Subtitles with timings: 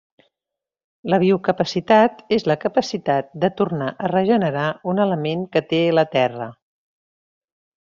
[1.13, 6.51] La biocapacitat és la capacitat de tornar a regenerar un element que té la Terra.